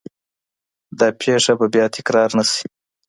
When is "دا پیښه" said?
0.99-1.53